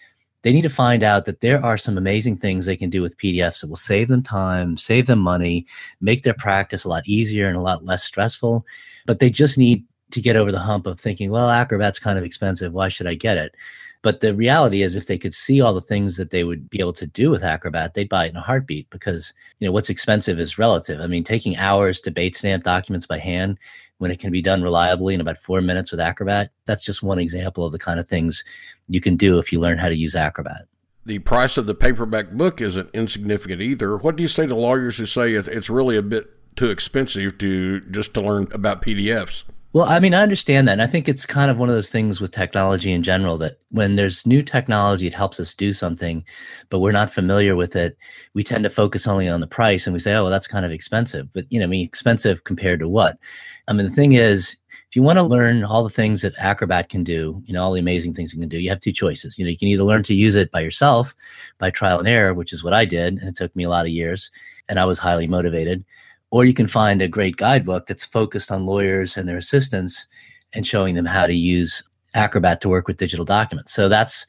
they 0.41 0.53
need 0.53 0.61
to 0.61 0.69
find 0.69 1.03
out 1.03 1.25
that 1.25 1.41
there 1.41 1.63
are 1.63 1.77
some 1.77 1.97
amazing 1.97 2.37
things 2.37 2.65
they 2.65 2.77
can 2.77 2.89
do 2.89 3.01
with 3.01 3.17
PDFs 3.17 3.61
that 3.61 3.67
will 3.67 3.75
save 3.75 4.07
them 4.07 4.23
time, 4.23 4.77
save 4.77 5.05
them 5.05 5.19
money, 5.19 5.67
make 5.99 6.23
their 6.23 6.33
practice 6.33 6.85
a 6.85 6.89
lot 6.89 7.03
easier 7.05 7.47
and 7.47 7.57
a 7.57 7.61
lot 7.61 7.85
less 7.85 8.03
stressful. 8.03 8.65
But 9.05 9.19
they 9.19 9.29
just 9.29 9.57
need 9.57 9.83
to 10.11 10.21
get 10.21 10.35
over 10.35 10.51
the 10.51 10.59
hump 10.59 10.87
of 10.87 10.99
thinking, 10.99 11.31
well, 11.31 11.49
Acrobat's 11.49 11.99
kind 11.99 12.17
of 12.17 12.23
expensive. 12.23 12.73
Why 12.73 12.89
should 12.89 13.07
I 13.07 13.15
get 13.15 13.37
it? 13.37 13.55
But 14.01 14.21
the 14.21 14.33
reality 14.33 14.81
is, 14.81 14.95
if 14.95 15.07
they 15.07 15.17
could 15.17 15.33
see 15.33 15.59
all 15.59 15.73
the 15.73 15.81
things 15.81 16.15
that 16.15 16.31
they 16.31 16.45
would 16.45 16.69
be 16.69 16.79
able 16.79 16.93
to 16.93 17.05
do 17.05 17.29
with 17.29 17.43
Acrobat, 17.43 17.93
they'd 17.93 18.07
buy 18.07 18.25
it 18.25 18.29
in 18.29 18.37
a 18.37 18.41
heartbeat 18.41 18.89
because 18.89 19.33
you 19.59 19.67
know 19.67 19.73
what's 19.73 19.89
expensive 19.89 20.39
is 20.39 20.57
relative. 20.57 21.01
I 21.01 21.07
mean, 21.07 21.25
taking 21.25 21.57
hours 21.57 21.99
to 22.01 22.11
Bates 22.11 22.39
stamp 22.39 22.63
documents 22.63 23.05
by 23.05 23.19
hand 23.19 23.57
when 23.97 24.09
it 24.09 24.19
can 24.19 24.31
be 24.31 24.41
done 24.41 24.63
reliably 24.63 25.13
in 25.13 25.21
about 25.21 25.37
four 25.37 25.61
minutes 25.61 25.91
with 25.91 25.99
Acrobat, 25.99 26.51
that's 26.65 26.85
just 26.85 27.03
one 27.03 27.19
example 27.19 27.65
of 27.65 27.73
the 27.73 27.79
kind 27.79 27.99
of 27.99 28.07
things 28.07 28.45
you 28.87 29.01
can 29.01 29.17
do 29.17 29.37
if 29.37 29.51
you 29.51 29.59
learn 29.59 29.77
how 29.77 29.89
to 29.89 29.95
use 29.95 30.15
Acrobat. 30.15 30.65
The 31.05 31.19
price 31.19 31.57
of 31.57 31.65
the 31.65 31.75
paperback 31.75 32.31
book 32.31 32.61
isn't 32.61 32.89
insignificant 32.93 33.61
either. 33.61 33.97
What 33.97 34.15
do 34.15 34.21
you 34.21 34.29
say 34.29 34.47
to 34.47 34.55
lawyers 34.55 34.97
who 34.97 35.05
say 35.05 35.33
it's 35.33 35.69
really 35.69 35.97
a 35.97 36.01
bit 36.01 36.29
too 36.55 36.69
expensive 36.69 37.37
to 37.39 37.81
just 37.81 38.13
to 38.13 38.21
learn 38.21 38.47
about 38.53 38.81
PDFs? 38.81 39.43
Well, 39.71 39.85
I 39.85 39.99
mean, 39.99 40.15
I 40.15 40.23
understand 40.23 40.67
that. 40.67 40.73
And 40.73 40.81
I 40.81 40.87
think 40.87 41.07
it's 41.07 41.27
kind 41.27 41.51
of 41.51 41.57
one 41.57 41.69
of 41.69 41.75
those 41.75 41.89
things 41.91 42.19
with 42.19 42.31
technology 42.31 42.91
in 42.91 43.03
general 43.03 43.37
that 43.37 43.59
when 43.69 43.97
there's 43.97 44.25
new 44.25 44.41
technology, 44.41 45.05
it 45.05 45.13
helps 45.13 45.39
us 45.39 45.53
do 45.53 45.73
something, 45.73 46.25
but 46.71 46.79
we're 46.79 46.91
not 46.91 47.11
familiar 47.11 47.55
with 47.55 47.75
it. 47.75 47.95
We 48.33 48.43
tend 48.43 48.63
to 48.63 48.71
focus 48.71 49.05
only 49.05 49.29
on 49.29 49.41
the 49.41 49.47
price 49.47 49.85
and 49.85 49.93
we 49.93 49.99
say, 49.99 50.15
oh, 50.15 50.23
well, 50.23 50.31
that's 50.31 50.47
kind 50.47 50.65
of 50.65 50.71
expensive. 50.71 51.31
But, 51.33 51.45
you 51.51 51.59
know, 51.59 51.65
I 51.65 51.69
mean, 51.69 51.85
expensive 51.85 52.45
compared 52.45 52.79
to 52.79 52.89
what? 52.89 53.19
I 53.67 53.73
mean, 53.73 53.85
the 53.85 53.91
thing 53.91 54.13
is, 54.13 54.57
if 54.89 54.95
you 54.95 55.03
want 55.03 55.19
to 55.19 55.23
learn 55.23 55.63
all 55.63 55.83
the 55.83 55.89
things 55.89 56.23
that 56.23 56.33
Acrobat 56.39 56.89
can 56.89 57.03
do, 57.03 57.43
you 57.45 57.53
know, 57.53 57.63
all 57.63 57.73
the 57.73 57.79
amazing 57.79 58.15
things 58.15 58.33
it 58.33 58.39
can 58.39 58.49
do, 58.49 58.57
you 58.57 58.69
have 58.71 58.79
two 58.79 58.91
choices. 58.91 59.37
You 59.37 59.45
know, 59.45 59.51
you 59.51 59.57
can 59.57 59.67
either 59.67 59.83
learn 59.83 60.01
to 60.03 60.15
use 60.15 60.33
it 60.33 60.49
by 60.49 60.61
yourself 60.61 61.13
by 61.59 61.69
trial 61.69 61.99
and 61.99 62.07
error, 62.07 62.33
which 62.33 62.53
is 62.53 62.63
what 62.63 62.73
I 62.73 62.85
did. 62.85 63.19
And 63.19 63.29
it 63.29 63.35
took 63.35 63.55
me 63.55 63.65
a 63.65 63.69
lot 63.69 63.85
of 63.85 63.91
years 63.91 64.31
and 64.67 64.79
I 64.79 64.85
was 64.85 64.97
highly 64.97 65.27
motivated 65.27 65.85
or 66.31 66.45
you 66.45 66.53
can 66.53 66.67
find 66.67 67.01
a 67.01 67.07
great 67.07 67.37
guidebook 67.37 67.85
that's 67.85 68.05
focused 68.05 68.51
on 68.51 68.65
lawyers 68.65 69.17
and 69.17 69.27
their 69.27 69.37
assistants 69.37 70.05
and 70.53 70.65
showing 70.65 70.95
them 70.95 71.05
how 71.05 71.25
to 71.25 71.33
use 71.33 71.83
Acrobat 72.13 72.61
to 72.61 72.69
work 72.69 72.87
with 72.87 72.97
digital 72.97 73.25
documents. 73.25 73.73
So 73.73 73.89
that's 73.89 74.25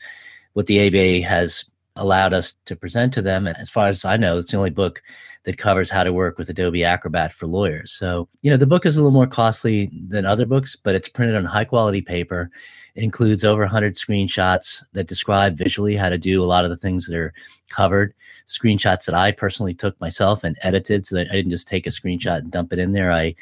what 0.52 0.66
the 0.66 0.86
ABA 0.86 1.26
has 1.26 1.64
allowed 2.00 2.32
us 2.32 2.56
to 2.64 2.74
present 2.74 3.12
to 3.14 3.22
them. 3.22 3.46
And 3.46 3.56
as 3.58 3.70
far 3.70 3.86
as 3.86 4.04
I 4.04 4.16
know, 4.16 4.38
it's 4.38 4.50
the 4.50 4.56
only 4.56 4.70
book 4.70 5.02
that 5.44 5.58
covers 5.58 5.90
how 5.90 6.02
to 6.02 6.12
work 6.12 6.36
with 6.36 6.50
Adobe 6.50 6.84
Acrobat 6.84 7.32
for 7.32 7.46
lawyers. 7.46 7.92
So, 7.92 8.28
you 8.42 8.50
know, 8.50 8.56
the 8.56 8.66
book 8.66 8.84
is 8.84 8.96
a 8.96 9.00
little 9.00 9.12
more 9.12 9.26
costly 9.26 9.90
than 10.08 10.26
other 10.26 10.44
books, 10.44 10.76
but 10.76 10.94
it's 10.94 11.08
printed 11.08 11.36
on 11.36 11.44
high 11.44 11.64
quality 11.64 12.02
paper. 12.02 12.50
It 12.94 13.04
includes 13.04 13.44
over 13.44 13.62
100 13.62 13.94
screenshots 13.94 14.82
that 14.92 15.06
describe 15.06 15.56
visually 15.56 15.96
how 15.96 16.08
to 16.08 16.18
do 16.18 16.42
a 16.42 16.44
lot 16.44 16.64
of 16.64 16.70
the 16.70 16.76
things 16.76 17.06
that 17.06 17.16
are 17.16 17.32
covered. 17.70 18.14
Screenshots 18.46 19.06
that 19.06 19.14
I 19.14 19.32
personally 19.32 19.74
took 19.74 19.98
myself 20.00 20.42
and 20.42 20.58
edited 20.62 21.06
so 21.06 21.16
that 21.16 21.28
I 21.28 21.34
didn't 21.34 21.52
just 21.52 21.68
take 21.68 21.86
a 21.86 21.90
screenshot 21.90 22.38
and 22.38 22.50
dump 22.50 22.72
it 22.72 22.78
in 22.78 22.92
there. 22.92 23.12
I 23.12 23.34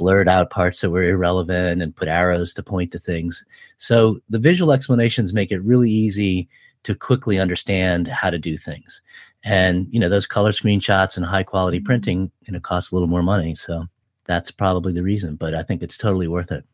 blurred 0.00 0.28
out 0.28 0.50
parts 0.50 0.80
that 0.80 0.90
were 0.90 1.04
irrelevant 1.04 1.82
and 1.82 1.94
put 1.94 2.08
arrows 2.08 2.54
to 2.54 2.62
point 2.62 2.90
to 2.90 2.98
things. 2.98 3.44
So 3.76 4.18
the 4.30 4.38
visual 4.38 4.72
explanations 4.72 5.34
make 5.34 5.52
it 5.52 5.62
really 5.62 5.90
easy 5.90 6.48
to 6.84 6.94
quickly 6.94 7.38
understand 7.38 8.08
how 8.08 8.30
to 8.30 8.38
do 8.38 8.56
things. 8.56 9.02
And 9.44 9.86
you 9.90 10.00
know, 10.00 10.08
those 10.08 10.26
color 10.26 10.52
screenshots 10.52 11.16
and 11.16 11.26
high 11.26 11.42
quality 11.42 11.78
mm-hmm. 11.78 11.86
printing, 11.86 12.30
you 12.46 12.52
know, 12.52 12.60
cost 12.60 12.92
a 12.92 12.94
little 12.94 13.08
more 13.08 13.22
money. 13.22 13.54
So 13.54 13.86
that's 14.24 14.50
probably 14.50 14.92
the 14.92 15.02
reason, 15.02 15.36
but 15.36 15.54
I 15.54 15.62
think 15.62 15.82
it's 15.82 15.96
totally 15.96 16.28
worth 16.28 16.52
it. 16.52 16.64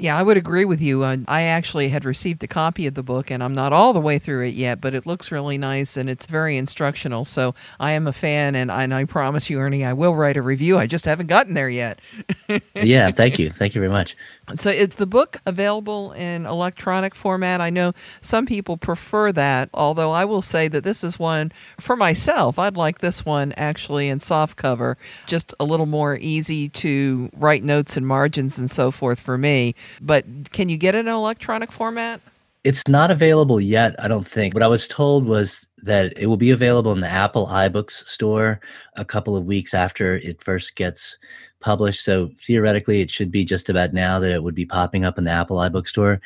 Yeah, 0.00 0.16
I 0.16 0.22
would 0.22 0.38
agree 0.38 0.64
with 0.64 0.80
you. 0.80 1.02
Uh, 1.02 1.18
I 1.28 1.42
actually 1.42 1.90
had 1.90 2.06
received 2.06 2.42
a 2.42 2.46
copy 2.46 2.86
of 2.86 2.94
the 2.94 3.02
book, 3.02 3.30
and 3.30 3.44
I'm 3.44 3.54
not 3.54 3.74
all 3.74 3.92
the 3.92 4.00
way 4.00 4.18
through 4.18 4.46
it 4.46 4.54
yet, 4.54 4.80
but 4.80 4.94
it 4.94 5.04
looks 5.04 5.30
really 5.30 5.58
nice 5.58 5.98
and 5.98 6.08
it's 6.08 6.24
very 6.24 6.56
instructional. 6.56 7.26
So 7.26 7.54
I 7.78 7.92
am 7.92 8.06
a 8.06 8.12
fan, 8.12 8.54
and, 8.54 8.70
and 8.70 8.94
I 8.94 9.04
promise 9.04 9.50
you, 9.50 9.58
Ernie, 9.58 9.84
I 9.84 9.92
will 9.92 10.14
write 10.14 10.38
a 10.38 10.42
review. 10.42 10.78
I 10.78 10.86
just 10.86 11.04
haven't 11.04 11.26
gotten 11.26 11.52
there 11.52 11.68
yet. 11.68 12.00
yeah, 12.74 13.10
thank 13.10 13.38
you. 13.38 13.50
Thank 13.50 13.74
you 13.74 13.82
very 13.82 13.92
much. 13.92 14.16
So 14.56 14.70
it's 14.70 14.96
the 14.96 15.06
book 15.06 15.40
available 15.46 16.12
in 16.12 16.46
electronic 16.46 17.14
format? 17.14 17.60
I 17.60 17.70
know 17.70 17.92
some 18.20 18.46
people 18.46 18.76
prefer 18.76 19.32
that, 19.32 19.68
although 19.72 20.10
I 20.12 20.24
will 20.24 20.42
say 20.42 20.66
that 20.68 20.82
this 20.82 21.04
is 21.04 21.18
one 21.18 21.52
for 21.78 21.94
myself. 21.94 22.58
I'd 22.58 22.76
like 22.76 22.98
this 22.98 23.24
one 23.24 23.52
actually 23.56 24.08
in 24.08 24.18
soft 24.18 24.56
cover, 24.56 24.96
just 25.26 25.54
a 25.60 25.64
little 25.64 25.86
more 25.86 26.16
easy 26.20 26.68
to 26.70 27.30
write 27.36 27.62
notes 27.62 27.96
and 27.96 28.06
margins 28.06 28.58
and 28.58 28.70
so 28.70 28.90
forth 28.90 29.20
for 29.20 29.38
me. 29.38 29.74
But 30.00 30.24
can 30.52 30.68
you 30.68 30.76
get 30.76 30.94
it 30.94 31.00
in 31.00 31.08
electronic 31.08 31.72
format? 31.72 32.20
It's 32.62 32.86
not 32.88 33.10
available 33.10 33.58
yet, 33.58 33.94
I 33.98 34.06
don't 34.06 34.26
think. 34.26 34.52
What 34.52 34.62
I 34.62 34.68
was 34.68 34.86
told 34.86 35.24
was 35.26 35.66
that 35.78 36.12
it 36.18 36.26
will 36.26 36.36
be 36.36 36.50
available 36.50 36.92
in 36.92 37.00
the 37.00 37.08
Apple 37.08 37.46
iBooks 37.46 38.06
store 38.06 38.60
a 38.96 39.04
couple 39.04 39.34
of 39.34 39.46
weeks 39.46 39.72
after 39.72 40.16
it 40.16 40.42
first 40.42 40.76
gets 40.76 41.16
published. 41.60 42.04
So 42.04 42.30
theoretically, 42.38 43.00
it 43.00 43.10
should 43.10 43.30
be 43.30 43.46
just 43.46 43.70
about 43.70 43.94
now 43.94 44.18
that 44.18 44.32
it 44.32 44.42
would 44.42 44.54
be 44.54 44.66
popping 44.66 45.06
up 45.06 45.16
in 45.16 45.24
the 45.24 45.30
Apple 45.30 45.56
iBook 45.56 45.88
store. 45.88 46.20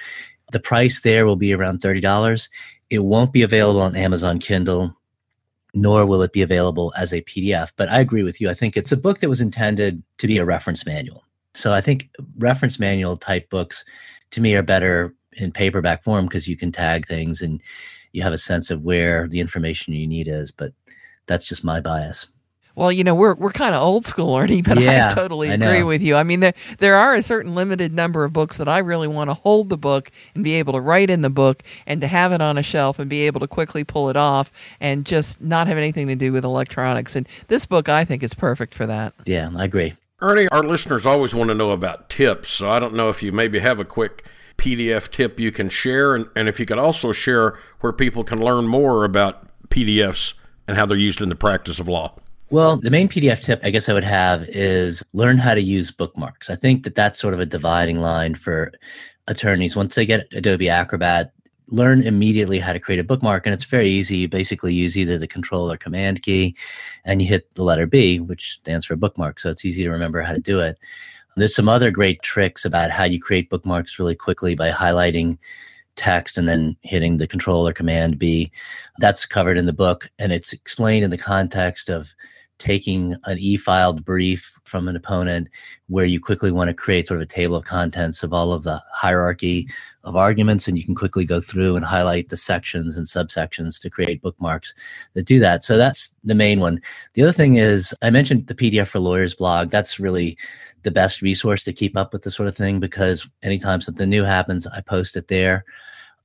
The 0.50 0.58
price 0.58 1.00
there 1.00 1.24
will 1.24 1.36
be 1.36 1.52
around 1.52 1.80
$30. 1.80 2.48
It 2.90 3.04
won't 3.04 3.32
be 3.32 3.42
available 3.42 3.80
on 3.80 3.94
Amazon 3.94 4.40
Kindle, 4.40 4.96
nor 5.72 6.04
will 6.04 6.22
it 6.22 6.32
be 6.32 6.42
available 6.42 6.92
as 6.96 7.12
a 7.12 7.22
PDF. 7.22 7.70
But 7.76 7.88
I 7.90 8.00
agree 8.00 8.24
with 8.24 8.40
you. 8.40 8.50
I 8.50 8.54
think 8.54 8.76
it's 8.76 8.92
a 8.92 8.96
book 8.96 9.18
that 9.18 9.28
was 9.28 9.40
intended 9.40 10.02
to 10.18 10.26
be 10.26 10.38
a 10.38 10.44
reference 10.44 10.84
manual. 10.84 11.22
So 11.54 11.72
I 11.72 11.80
think 11.80 12.10
reference 12.38 12.78
manual 12.78 13.16
type 13.16 13.48
books 13.48 13.84
to 14.32 14.40
me 14.40 14.54
are 14.54 14.62
better 14.62 15.14
in 15.32 15.52
paperback 15.52 16.02
form 16.02 16.26
because 16.26 16.48
you 16.48 16.56
can 16.56 16.72
tag 16.72 17.06
things 17.06 17.40
and 17.40 17.60
you 18.12 18.22
have 18.22 18.32
a 18.32 18.38
sense 18.38 18.70
of 18.70 18.82
where 18.82 19.28
the 19.28 19.40
information 19.40 19.94
you 19.94 20.06
need 20.06 20.28
is. 20.28 20.50
But 20.50 20.72
that's 21.26 21.48
just 21.48 21.64
my 21.64 21.80
bias. 21.80 22.28
Well, 22.76 22.90
you 22.90 23.04
know, 23.04 23.14
we're 23.14 23.34
we're 23.34 23.52
kind 23.52 23.72
of 23.72 23.82
old 23.82 24.04
school, 24.04 24.34
Ernie, 24.34 24.60
but 24.60 24.80
yeah, 24.80 25.10
I 25.10 25.14
totally 25.14 25.48
agree 25.48 25.78
I 25.78 25.82
with 25.84 26.02
you. 26.02 26.16
I 26.16 26.24
mean, 26.24 26.40
there 26.40 26.54
there 26.78 26.96
are 26.96 27.14
a 27.14 27.22
certain 27.22 27.54
limited 27.54 27.92
number 27.92 28.24
of 28.24 28.32
books 28.32 28.56
that 28.56 28.68
I 28.68 28.78
really 28.78 29.06
want 29.06 29.30
to 29.30 29.34
hold 29.34 29.68
the 29.68 29.76
book 29.76 30.10
and 30.34 30.42
be 30.42 30.54
able 30.54 30.72
to 30.72 30.80
write 30.80 31.08
in 31.08 31.22
the 31.22 31.30
book 31.30 31.62
and 31.86 32.00
to 32.00 32.08
have 32.08 32.32
it 32.32 32.40
on 32.40 32.58
a 32.58 32.64
shelf 32.64 32.98
and 32.98 33.08
be 33.08 33.22
able 33.22 33.38
to 33.40 33.46
quickly 33.46 33.84
pull 33.84 34.10
it 34.10 34.16
off 34.16 34.50
and 34.80 35.06
just 35.06 35.40
not 35.40 35.68
have 35.68 35.78
anything 35.78 36.08
to 36.08 36.16
do 36.16 36.32
with 36.32 36.42
electronics. 36.42 37.14
And 37.14 37.28
this 37.46 37.64
book, 37.64 37.88
I 37.88 38.04
think, 38.04 38.24
is 38.24 38.34
perfect 38.34 38.74
for 38.74 38.86
that. 38.86 39.14
Yeah, 39.24 39.50
I 39.54 39.64
agree. 39.64 39.94
Ernie, 40.24 40.48
our 40.48 40.62
listeners 40.62 41.04
always 41.04 41.34
want 41.34 41.48
to 41.48 41.54
know 41.54 41.70
about 41.70 42.08
tips, 42.08 42.48
so 42.48 42.70
I 42.70 42.78
don't 42.78 42.94
know 42.94 43.10
if 43.10 43.22
you 43.22 43.30
maybe 43.30 43.58
have 43.58 43.78
a 43.78 43.84
quick 43.84 44.24
PDF 44.56 45.10
tip 45.10 45.38
you 45.38 45.52
can 45.52 45.68
share, 45.68 46.14
and, 46.14 46.30
and 46.34 46.48
if 46.48 46.58
you 46.58 46.64
could 46.64 46.78
also 46.78 47.12
share 47.12 47.58
where 47.80 47.92
people 47.92 48.24
can 48.24 48.40
learn 48.40 48.66
more 48.66 49.04
about 49.04 49.46
PDFs 49.68 50.32
and 50.66 50.78
how 50.78 50.86
they're 50.86 50.96
used 50.96 51.20
in 51.20 51.28
the 51.28 51.34
practice 51.34 51.78
of 51.78 51.88
law. 51.88 52.16
Well, 52.48 52.78
the 52.78 52.90
main 52.90 53.06
PDF 53.06 53.42
tip 53.42 53.60
I 53.62 53.68
guess 53.68 53.90
I 53.90 53.92
would 53.92 54.02
have 54.02 54.48
is 54.48 55.02
learn 55.12 55.36
how 55.36 55.52
to 55.52 55.60
use 55.60 55.90
bookmarks. 55.90 56.48
I 56.48 56.56
think 56.56 56.84
that 56.84 56.94
that's 56.94 57.18
sort 57.18 57.34
of 57.34 57.40
a 57.40 57.46
dividing 57.46 58.00
line 58.00 58.34
for 58.34 58.72
attorneys. 59.28 59.76
Once 59.76 59.94
they 59.94 60.06
get 60.06 60.26
Adobe 60.32 60.70
Acrobat, 60.70 61.33
learn 61.68 62.02
immediately 62.02 62.58
how 62.58 62.72
to 62.72 62.80
create 62.80 63.00
a 63.00 63.04
bookmark. 63.04 63.46
And 63.46 63.54
it's 63.54 63.64
very 63.64 63.88
easy. 63.88 64.18
You 64.18 64.28
basically 64.28 64.74
use 64.74 64.96
either 64.96 65.18
the 65.18 65.26
control 65.26 65.70
or 65.70 65.76
command 65.76 66.22
key 66.22 66.56
and 67.04 67.22
you 67.22 67.28
hit 67.28 67.54
the 67.54 67.64
letter 67.64 67.86
B, 67.86 68.20
which 68.20 68.52
stands 68.52 68.84
for 68.84 68.96
bookmark. 68.96 69.40
So 69.40 69.50
it's 69.50 69.64
easy 69.64 69.82
to 69.84 69.90
remember 69.90 70.20
how 70.20 70.32
to 70.32 70.40
do 70.40 70.60
it. 70.60 70.78
There's 71.36 71.54
some 71.54 71.68
other 71.68 71.90
great 71.90 72.22
tricks 72.22 72.64
about 72.64 72.90
how 72.90 73.04
you 73.04 73.20
create 73.20 73.50
bookmarks 73.50 73.98
really 73.98 74.14
quickly 74.14 74.54
by 74.54 74.70
highlighting 74.70 75.38
text 75.96 76.38
and 76.38 76.48
then 76.48 76.76
hitting 76.82 77.16
the 77.16 77.26
control 77.26 77.66
or 77.66 77.72
command 77.72 78.18
B. 78.18 78.52
That's 78.98 79.26
covered 79.26 79.56
in 79.56 79.66
the 79.66 79.72
book 79.72 80.10
and 80.18 80.32
it's 80.32 80.52
explained 80.52 81.04
in 81.04 81.10
the 81.10 81.18
context 81.18 81.88
of 81.88 82.14
taking 82.58 83.16
an 83.24 83.38
e-filed 83.38 84.04
brief 84.04 84.58
from 84.64 84.88
an 84.88 84.96
opponent 84.96 85.48
where 85.88 86.04
you 86.04 86.20
quickly 86.20 86.52
want 86.52 86.68
to 86.68 86.74
create 86.74 87.06
sort 87.06 87.18
of 87.20 87.24
a 87.24 87.26
table 87.26 87.56
of 87.56 87.64
contents 87.64 88.22
of 88.22 88.32
all 88.32 88.52
of 88.52 88.62
the 88.62 88.82
hierarchy 88.92 89.68
of 90.04 90.16
arguments 90.16 90.68
and 90.68 90.78
you 90.78 90.84
can 90.84 90.94
quickly 90.94 91.24
go 91.24 91.40
through 91.40 91.76
and 91.76 91.84
highlight 91.84 92.28
the 92.28 92.36
sections 92.36 92.96
and 92.96 93.06
subsections 93.06 93.80
to 93.80 93.90
create 93.90 94.22
bookmarks 94.22 94.74
that 95.14 95.26
do 95.26 95.38
that. 95.40 95.62
So 95.62 95.76
that's 95.76 96.14
the 96.22 96.34
main 96.34 96.60
one. 96.60 96.80
The 97.14 97.22
other 97.22 97.32
thing 97.32 97.56
is 97.56 97.94
i 98.02 98.10
mentioned 98.10 98.46
the 98.46 98.54
pdf 98.54 98.86
for 98.88 99.00
lawyers 99.00 99.34
blog. 99.34 99.70
That's 99.70 99.98
really 99.98 100.38
the 100.82 100.90
best 100.90 101.22
resource 101.22 101.64
to 101.64 101.72
keep 101.72 101.96
up 101.96 102.12
with 102.12 102.22
this 102.22 102.36
sort 102.36 102.48
of 102.48 102.56
thing 102.56 102.78
because 102.80 103.28
anytime 103.42 103.80
something 103.80 104.08
new 104.08 104.24
happens 104.24 104.66
i 104.68 104.80
post 104.80 105.16
it 105.16 105.28
there. 105.28 105.64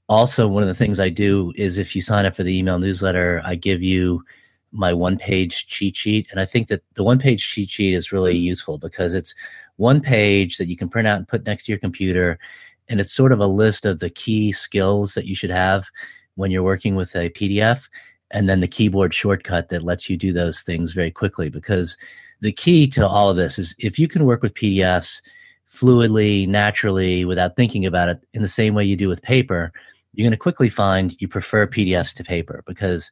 Also 0.07 0.47
one 0.47 0.63
of 0.63 0.69
the 0.69 0.75
things 0.75 0.99
i 0.99 1.09
do 1.09 1.53
is 1.55 1.77
if 1.77 1.95
you 1.95 2.01
sign 2.01 2.25
up 2.25 2.35
for 2.35 2.43
the 2.43 2.57
email 2.57 2.79
newsletter 2.79 3.41
i 3.45 3.55
give 3.55 3.81
you 3.81 4.23
my 4.71 4.93
one 4.93 5.17
page 5.17 5.67
cheat 5.67 5.95
sheet. 5.95 6.27
And 6.31 6.39
I 6.39 6.45
think 6.45 6.67
that 6.67 6.83
the 6.93 7.03
one 7.03 7.19
page 7.19 7.47
cheat 7.47 7.69
sheet 7.69 7.93
is 7.93 8.11
really 8.11 8.35
mm-hmm. 8.35 8.43
useful 8.43 8.77
because 8.77 9.13
it's 9.13 9.33
one 9.77 10.01
page 10.01 10.57
that 10.57 10.67
you 10.67 10.77
can 10.77 10.89
print 10.89 11.07
out 11.07 11.17
and 11.17 11.27
put 11.27 11.45
next 11.45 11.65
to 11.65 11.71
your 11.71 11.79
computer. 11.79 12.37
And 12.87 12.99
it's 12.99 13.13
sort 13.13 13.31
of 13.31 13.39
a 13.39 13.47
list 13.47 13.85
of 13.85 13.99
the 13.99 14.09
key 14.09 14.51
skills 14.51 15.13
that 15.13 15.25
you 15.25 15.35
should 15.35 15.51
have 15.51 15.87
when 16.35 16.51
you're 16.51 16.63
working 16.63 16.95
with 16.95 17.15
a 17.15 17.29
PDF. 17.29 17.89
And 18.31 18.47
then 18.47 18.59
the 18.59 18.67
keyboard 18.67 19.13
shortcut 19.13 19.69
that 19.69 19.83
lets 19.83 20.09
you 20.09 20.17
do 20.17 20.31
those 20.31 20.61
things 20.61 20.91
very 20.91 21.11
quickly. 21.11 21.49
Because 21.49 21.97
the 22.41 22.51
key 22.51 22.87
to 22.87 23.01
mm-hmm. 23.01 23.13
all 23.13 23.29
of 23.29 23.35
this 23.35 23.57
is 23.57 23.75
if 23.79 23.97
you 23.97 24.07
can 24.07 24.25
work 24.25 24.41
with 24.41 24.53
PDFs 24.53 25.21
fluidly, 25.69 26.47
naturally, 26.47 27.25
without 27.25 27.55
thinking 27.55 27.85
about 27.85 28.09
it 28.09 28.19
in 28.33 28.41
the 28.41 28.47
same 28.47 28.73
way 28.73 28.83
you 28.83 28.95
do 28.95 29.07
with 29.07 29.21
paper, 29.21 29.71
you're 30.13 30.25
going 30.25 30.31
to 30.31 30.37
quickly 30.37 30.69
find 30.69 31.15
you 31.21 31.27
prefer 31.27 31.67
PDFs 31.67 32.13
to 32.15 32.23
paper 32.23 32.63
because 32.65 33.11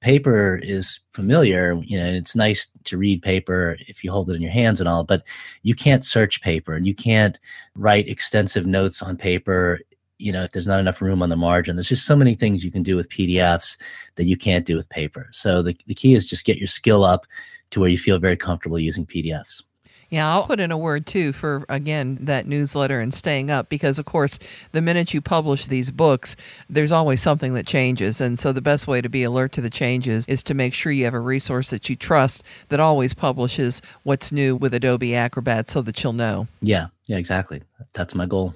paper 0.00 0.58
is 0.62 1.00
familiar 1.12 1.80
you 1.84 1.98
know 1.98 2.06
it's 2.06 2.34
nice 2.34 2.70
to 2.84 2.96
read 2.96 3.22
paper 3.22 3.76
if 3.80 4.02
you 4.02 4.10
hold 4.10 4.30
it 4.30 4.34
in 4.34 4.42
your 4.42 4.50
hands 4.50 4.80
and 4.80 4.88
all 4.88 5.04
but 5.04 5.22
you 5.62 5.74
can't 5.74 6.04
search 6.04 6.40
paper 6.40 6.72
and 6.72 6.86
you 6.86 6.94
can't 6.94 7.38
write 7.74 8.08
extensive 8.08 8.66
notes 8.66 9.02
on 9.02 9.16
paper 9.16 9.78
you 10.20 10.30
know 10.30 10.44
if 10.44 10.52
there's 10.52 10.66
not 10.66 10.80
enough 10.80 11.02
room 11.02 11.22
on 11.22 11.30
the 11.30 11.36
margin. 11.36 11.76
There's 11.76 11.88
just 11.88 12.06
so 12.06 12.14
many 12.14 12.34
things 12.34 12.64
you 12.64 12.70
can 12.70 12.82
do 12.82 12.94
with 12.94 13.08
pdfs 13.08 13.78
that 14.16 14.24
you 14.24 14.36
can't 14.36 14.66
do 14.66 14.76
with 14.76 14.88
paper. 14.90 15.28
So 15.32 15.62
the, 15.62 15.76
the 15.86 15.94
key 15.94 16.14
is 16.14 16.26
just 16.26 16.44
get 16.44 16.58
your 16.58 16.68
skill 16.68 17.04
up 17.04 17.26
to 17.70 17.80
where 17.80 17.88
you 17.88 17.98
feel 17.98 18.18
very 18.18 18.36
comfortable 18.36 18.78
using 18.78 19.06
pdfs 19.06 19.62
yeah, 20.10 20.28
I'll 20.28 20.46
put 20.46 20.58
in 20.58 20.72
a 20.72 20.76
word 20.76 21.06
too 21.06 21.32
for, 21.32 21.64
again, 21.68 22.18
that 22.20 22.46
newsletter 22.46 23.00
and 23.00 23.14
staying 23.14 23.50
up 23.50 23.68
because, 23.68 23.98
of 23.98 24.06
course, 24.06 24.38
the 24.72 24.80
minute 24.80 25.14
you 25.14 25.20
publish 25.20 25.66
these 25.66 25.92
books, 25.92 26.34
there's 26.68 26.90
always 26.90 27.22
something 27.22 27.54
that 27.54 27.66
changes. 27.66 28.20
And 28.20 28.38
so 28.38 28.52
the 28.52 28.60
best 28.60 28.88
way 28.88 29.00
to 29.00 29.08
be 29.08 29.22
alert 29.22 29.52
to 29.52 29.60
the 29.60 29.70
changes 29.70 30.26
is 30.26 30.42
to 30.44 30.54
make 30.54 30.74
sure 30.74 30.90
you 30.90 31.04
have 31.04 31.14
a 31.14 31.20
resource 31.20 31.70
that 31.70 31.88
you 31.88 31.94
trust 31.94 32.42
that 32.70 32.80
always 32.80 33.14
publishes 33.14 33.80
what's 34.02 34.32
new 34.32 34.56
with 34.56 34.74
Adobe 34.74 35.14
Acrobat 35.14 35.70
so 35.70 35.80
that 35.82 36.02
you'll 36.02 36.12
know. 36.12 36.48
Yeah, 36.60 36.88
yeah, 37.06 37.16
exactly. 37.16 37.62
That's 37.94 38.14
my 38.14 38.26
goal. 38.26 38.54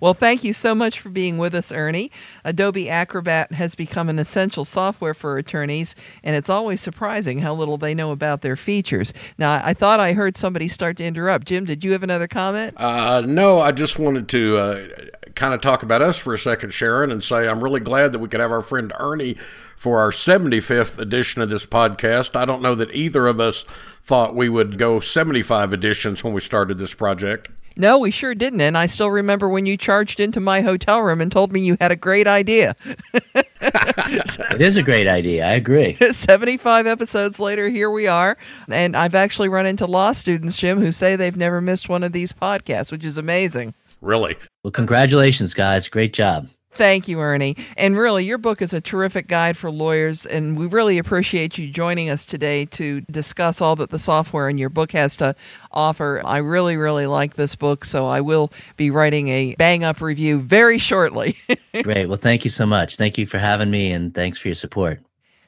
Well, 0.00 0.14
thank 0.14 0.44
you 0.44 0.52
so 0.52 0.74
much 0.74 1.00
for 1.00 1.08
being 1.08 1.38
with 1.38 1.54
us, 1.54 1.72
Ernie. 1.72 2.10
Adobe 2.44 2.88
Acrobat 2.88 3.52
has 3.52 3.74
become 3.74 4.08
an 4.08 4.18
essential 4.18 4.64
software 4.64 5.14
for 5.14 5.36
attorneys, 5.36 5.94
and 6.22 6.36
it's 6.36 6.50
always 6.50 6.80
surprising 6.80 7.38
how 7.38 7.54
little 7.54 7.76
they 7.76 7.94
know 7.94 8.12
about 8.12 8.42
their 8.42 8.56
features. 8.56 9.12
Now, 9.38 9.60
I 9.64 9.74
thought 9.74 10.00
I 10.00 10.12
heard 10.12 10.36
somebody 10.36 10.68
start 10.68 10.96
to 10.98 11.04
interrupt. 11.04 11.46
Jim, 11.46 11.64
did 11.64 11.84
you 11.84 11.92
have 11.92 12.02
another 12.02 12.28
comment? 12.28 12.74
Uh, 12.76 13.22
no, 13.26 13.60
I 13.60 13.72
just 13.72 13.98
wanted 13.98 14.28
to 14.28 14.56
uh, 14.56 14.86
kind 15.34 15.54
of 15.54 15.60
talk 15.60 15.82
about 15.82 16.02
us 16.02 16.18
for 16.18 16.34
a 16.34 16.38
second, 16.38 16.72
Sharon, 16.72 17.10
and 17.10 17.22
say 17.22 17.48
I'm 17.48 17.62
really 17.62 17.80
glad 17.80 18.12
that 18.12 18.18
we 18.18 18.28
could 18.28 18.40
have 18.40 18.52
our 18.52 18.62
friend 18.62 18.92
Ernie 18.98 19.36
for 19.76 20.00
our 20.00 20.10
75th 20.10 20.98
edition 20.98 21.42
of 21.42 21.50
this 21.50 21.66
podcast. 21.66 22.36
I 22.36 22.44
don't 22.44 22.62
know 22.62 22.74
that 22.74 22.94
either 22.94 23.26
of 23.26 23.40
us 23.40 23.64
thought 24.04 24.34
we 24.34 24.48
would 24.48 24.78
go 24.78 25.00
75 25.00 25.72
editions 25.72 26.22
when 26.22 26.32
we 26.32 26.40
started 26.40 26.78
this 26.78 26.94
project. 26.94 27.48
No, 27.76 27.98
we 27.98 28.10
sure 28.10 28.34
didn't. 28.34 28.60
And 28.60 28.78
I 28.78 28.86
still 28.86 29.10
remember 29.10 29.48
when 29.48 29.66
you 29.66 29.76
charged 29.76 30.20
into 30.20 30.40
my 30.40 30.60
hotel 30.60 31.00
room 31.00 31.20
and 31.20 31.30
told 31.30 31.52
me 31.52 31.60
you 31.60 31.76
had 31.80 31.90
a 31.90 31.96
great 31.96 32.26
idea. 32.26 32.76
it 33.34 34.60
is 34.60 34.76
a 34.76 34.82
great 34.82 35.08
idea. 35.08 35.44
I 35.44 35.52
agree. 35.52 35.94
75 36.12 36.86
episodes 36.86 37.40
later, 37.40 37.68
here 37.68 37.90
we 37.90 38.06
are. 38.06 38.36
And 38.68 38.96
I've 38.96 39.14
actually 39.14 39.48
run 39.48 39.66
into 39.66 39.86
law 39.86 40.12
students, 40.12 40.56
Jim, 40.56 40.80
who 40.80 40.92
say 40.92 41.16
they've 41.16 41.36
never 41.36 41.60
missed 41.60 41.88
one 41.88 42.04
of 42.04 42.12
these 42.12 42.32
podcasts, 42.32 42.92
which 42.92 43.04
is 43.04 43.18
amazing. 43.18 43.74
Really? 44.00 44.36
Well, 44.62 44.70
congratulations, 44.70 45.54
guys. 45.54 45.88
Great 45.88 46.12
job. 46.12 46.48
Thank 46.76 47.06
you, 47.06 47.20
Ernie. 47.20 47.56
And 47.76 47.96
really, 47.96 48.24
your 48.24 48.38
book 48.38 48.60
is 48.60 48.74
a 48.74 48.80
terrific 48.80 49.28
guide 49.28 49.56
for 49.56 49.70
lawyers, 49.70 50.26
and 50.26 50.56
we 50.56 50.66
really 50.66 50.98
appreciate 50.98 51.56
you 51.56 51.70
joining 51.70 52.10
us 52.10 52.24
today 52.24 52.64
to 52.66 53.00
discuss 53.02 53.60
all 53.60 53.76
that 53.76 53.90
the 53.90 53.98
software 53.98 54.48
in 54.48 54.58
your 54.58 54.70
book 54.70 54.92
has 54.92 55.16
to 55.16 55.36
offer. 55.70 56.20
I 56.24 56.38
really, 56.38 56.76
really 56.76 57.06
like 57.06 57.34
this 57.34 57.54
book, 57.54 57.84
so 57.84 58.06
I 58.06 58.20
will 58.20 58.52
be 58.76 58.90
writing 58.90 59.28
a 59.28 59.54
bang 59.54 59.84
up 59.84 60.00
review 60.00 60.40
very 60.40 60.78
shortly. 60.78 61.36
Great. 61.82 62.06
Well, 62.06 62.18
thank 62.18 62.44
you 62.44 62.50
so 62.50 62.66
much. 62.66 62.96
Thank 62.96 63.18
you 63.18 63.26
for 63.26 63.38
having 63.38 63.70
me, 63.70 63.92
and 63.92 64.12
thanks 64.12 64.38
for 64.38 64.48
your 64.48 64.56
support. 64.56 65.00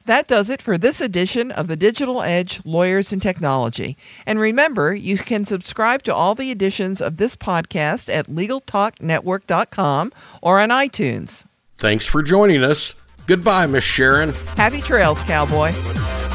That 0.07 0.29
does 0.29 0.51
it 0.51 0.63
for 0.63 0.79
this 0.79 1.01
edition 1.01 1.51
of 1.51 1.67
the 1.67 1.77
Digital 1.77 2.23
Edge 2.23 2.61
Lawyers 2.65 3.13
and 3.13 3.21
Technology. 3.21 3.97
And 4.25 4.39
remember, 4.39 4.95
you 4.95 5.19
can 5.19 5.45
subscribe 5.45 6.05
to 6.05 6.15
all 6.15 6.37
the 6.37 6.53
editions 6.53 7.01
of 7.01 7.17
this 7.17 7.35
podcast 7.35 8.09
at 8.09 8.29
LegalTalkNetwork.com 8.29 10.13
or 10.41 10.61
on 10.61 10.69
iTunes. 10.69 11.45
Thanks 11.77 12.07
for 12.07 12.23
joining 12.23 12.63
us. 12.63 12.95
Goodbye, 13.27 13.67
Miss 13.67 13.83
Sharon. 13.83 14.33
Happy 14.57 14.81
trails, 14.81 15.23
cowboy. 15.25 15.73